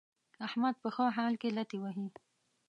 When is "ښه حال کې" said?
0.95-1.49